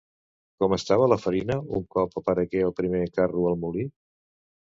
[0.61, 3.87] Com estava la farina un cop aparegué el primer carro al molí?